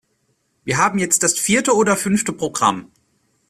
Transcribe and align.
Wir 0.63 0.79
haben 0.79 0.97
jetzt 0.97 1.21
das 1.21 1.37
vierte 1.37 1.75
oder 1.75 1.95
fünfte 1.95 2.33
Programm. 2.33 2.89